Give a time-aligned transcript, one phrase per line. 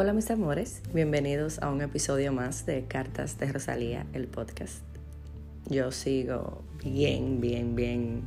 [0.00, 4.84] Hola mis amores, bienvenidos a un episodio más de Cartas de Rosalía, el podcast.
[5.66, 8.22] Yo sigo bien, bien, bien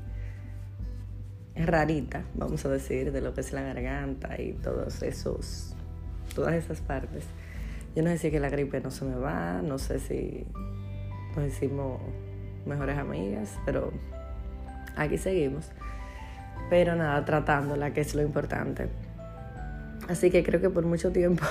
[1.56, 5.74] rarita, vamos a decir, de lo que es la garganta y todos esos,
[6.36, 7.24] todas esas partes.
[7.96, 10.46] Yo no sé si que la gripe no se me va, no sé si
[11.38, 12.02] nos hicimos
[12.66, 13.94] mejores amigas, pero
[14.98, 15.70] aquí seguimos.
[16.70, 18.90] Pero nada, tratándola, que es lo importante.
[20.12, 21.46] Así que creo que por mucho tiempo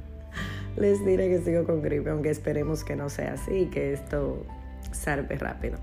[0.78, 4.46] les diré que sigo con gripe, aunque esperemos que no sea así, que esto
[4.92, 5.76] salve rápido.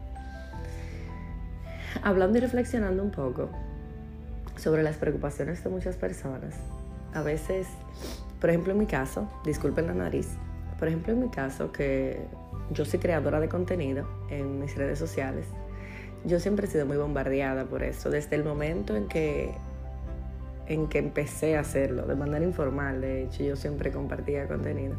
[2.02, 3.52] Hablando y reflexionando un poco
[4.56, 6.56] sobre las preocupaciones de muchas personas,
[7.14, 7.68] a veces,
[8.42, 10.30] por ejemplo en mi caso, disculpen la nariz,
[10.80, 12.26] por ejemplo en mi caso que
[12.72, 15.46] yo soy creadora de contenido en mis redes sociales,
[16.26, 19.54] yo siempre he sido muy bombardeada por eso, desde el momento en que
[20.70, 24.96] en que empecé a hacerlo de manera informal, de hecho yo siempre compartía contenido.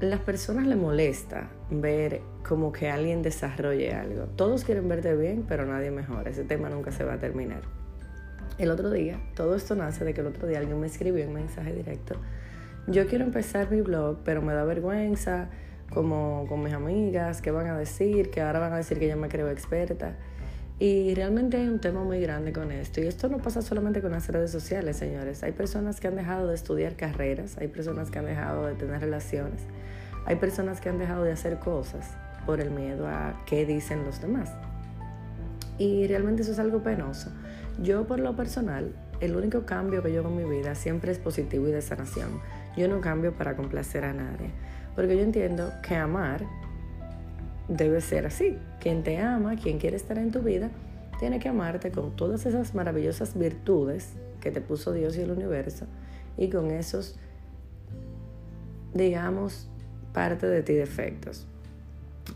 [0.00, 4.24] Las personas les molesta ver como que alguien desarrolle algo.
[4.36, 6.28] Todos quieren verte bien, pero nadie mejor.
[6.28, 7.62] Ese tema nunca se va a terminar.
[8.58, 11.32] El otro día, todo esto nace de que el otro día alguien me escribió un
[11.32, 12.16] mensaje directo.
[12.86, 15.48] Yo quiero empezar mi blog, pero me da vergüenza,
[15.90, 19.16] como con mis amigas, que van a decir, que ahora van a decir que yo
[19.16, 20.16] me creo experta.
[20.78, 23.00] Y realmente hay un tema muy grande con esto.
[23.00, 25.42] Y esto no pasa solamente con las redes sociales, señores.
[25.42, 29.00] Hay personas que han dejado de estudiar carreras, hay personas que han dejado de tener
[29.00, 29.62] relaciones,
[30.26, 32.10] hay personas que han dejado de hacer cosas
[32.44, 34.50] por el miedo a qué dicen los demás.
[35.78, 37.30] Y realmente eso es algo penoso.
[37.82, 41.18] Yo por lo personal, el único cambio que yo hago en mi vida siempre es
[41.18, 42.40] positivo y de sanación.
[42.76, 44.50] Yo no cambio para complacer a nadie.
[44.94, 46.44] Porque yo entiendo que amar
[47.68, 48.58] debe ser así.
[48.80, 50.70] Quien te ama, quien quiere estar en tu vida,
[51.18, 55.86] tiene que amarte con todas esas maravillosas virtudes que te puso Dios y el universo
[56.36, 57.16] y con esos,
[58.92, 59.68] digamos,
[60.12, 61.46] parte de ti defectos.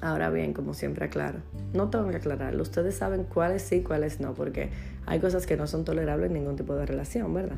[0.00, 1.40] Ahora bien, como siempre aclaro,
[1.72, 4.70] no tengo que aclararlo, ustedes saben cuáles sí, cuáles no, porque
[5.06, 7.56] hay cosas que no son tolerables en ningún tipo de relación, ¿verdad?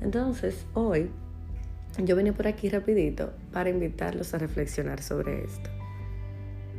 [0.00, 1.10] Entonces, hoy
[1.98, 5.79] yo vine por aquí rapidito para invitarlos a reflexionar sobre esto.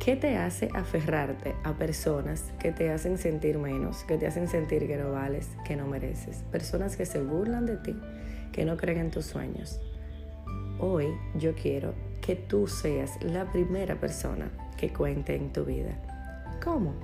[0.04, 4.88] ¿Qué te hace aferrarte a personas que te hacen sentir menos, que te hacen sentir
[4.88, 6.42] que no vales, que no mereces?
[6.50, 7.96] Personas que se burlan de ti,
[8.50, 9.80] que no creen en tus sueños.
[10.80, 15.92] Hoy yo quiero que tú seas la primera persona que cuente en tu vida.
[16.64, 16.94] ¿Cómo?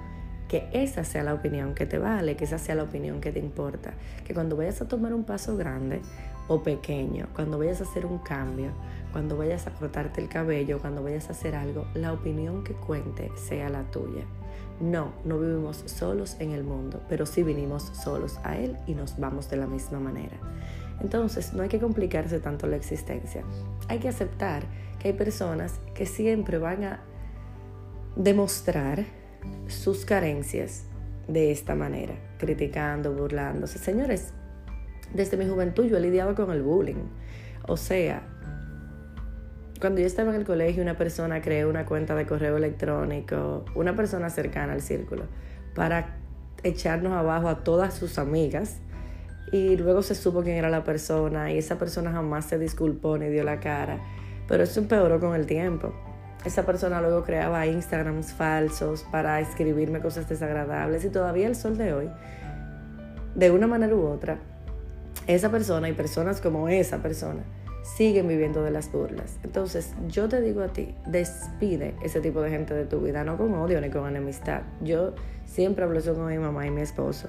[0.48, 3.38] Que esa sea la opinión que te vale, que esa sea la opinión que te
[3.38, 3.92] importa.
[4.26, 6.00] Que cuando vayas a tomar un paso grande
[6.48, 8.72] o pequeño, cuando vayas a hacer un cambio,
[9.12, 13.30] cuando vayas a cortarte el cabello, cuando vayas a hacer algo, la opinión que cuente
[13.36, 14.24] sea la tuya.
[14.80, 19.18] No, no vivimos solos en el mundo, pero sí vinimos solos a Él y nos
[19.18, 20.36] vamos de la misma manera.
[21.00, 23.42] Entonces, no hay que complicarse tanto la existencia.
[23.88, 24.64] Hay que aceptar
[24.98, 27.00] que hay personas que siempre van a
[28.16, 29.04] demostrar
[29.68, 30.84] sus carencias
[31.28, 33.78] de esta manera, criticando, burlándose.
[33.78, 34.32] Señores,
[35.14, 37.04] desde mi juventud yo he lidiado con el bullying.
[37.66, 38.22] O sea,
[39.80, 43.94] cuando yo estaba en el colegio, una persona creó una cuenta de correo electrónico, una
[43.94, 45.24] persona cercana al círculo,
[45.74, 46.16] para
[46.62, 48.78] echarnos abajo a todas sus amigas.
[49.52, 53.28] Y luego se supo quién era la persona y esa persona jamás se disculpó ni
[53.28, 53.98] dio la cara.
[54.46, 55.94] Pero eso empeoró con el tiempo.
[56.44, 61.92] Esa persona luego creaba Instagrams falsos para escribirme cosas desagradables y todavía el sol de
[61.92, 62.10] hoy,
[63.34, 64.38] de una manera u otra,
[65.26, 67.42] esa persona y personas como esa persona
[67.96, 69.38] siguen viviendo de las burlas.
[69.42, 73.36] Entonces, yo te digo a ti, despide ese tipo de gente de tu vida, no
[73.36, 74.62] con odio ni con enemistad.
[74.82, 75.14] Yo
[75.46, 77.28] siempre hablo eso con mi mamá y mi esposo.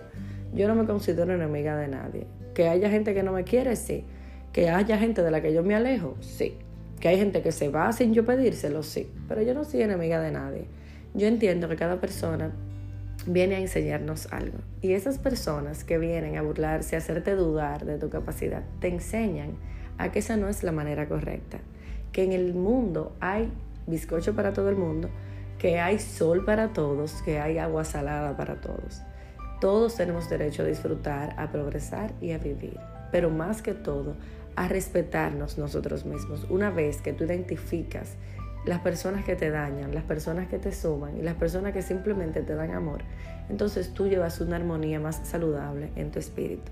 [0.53, 2.27] Yo no me considero enemiga de nadie.
[2.53, 4.05] Que haya gente que no me quiere, sí.
[4.51, 6.57] Que haya gente de la que yo me alejo, sí.
[6.99, 9.09] Que hay gente que se va sin yo pedírselo, sí.
[9.27, 10.65] Pero yo no soy enemiga de nadie.
[11.13, 12.51] Yo entiendo que cada persona
[13.25, 14.57] viene a enseñarnos algo.
[14.81, 19.57] Y esas personas que vienen a burlarse, a hacerte dudar de tu capacidad, te enseñan
[19.99, 21.59] a que esa no es la manera correcta.
[22.11, 23.51] Que en el mundo hay
[23.85, 25.09] bizcocho para todo el mundo,
[25.59, 29.01] que hay sol para todos, que hay agua salada para todos.
[29.59, 32.79] Todos tenemos derecho a disfrutar, a progresar y a vivir.
[33.11, 34.15] Pero más que todo,
[34.55, 36.45] a respetarnos nosotros mismos.
[36.49, 38.15] Una vez que tú identificas
[38.65, 42.41] las personas que te dañan, las personas que te suman y las personas que simplemente
[42.41, 43.01] te dan amor,
[43.49, 46.71] entonces tú llevas una armonía más saludable en tu espíritu.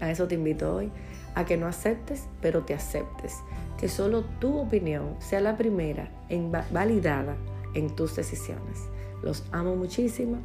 [0.00, 0.90] A eso te invito hoy,
[1.38, 3.36] a que no aceptes, pero te aceptes.
[3.78, 7.36] Que solo tu opinión sea la primera en validada
[7.74, 8.88] en tus decisiones.
[9.22, 10.38] Los amo muchísimo.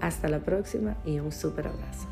[0.00, 2.06] Hasta la próxima y un super abrazo.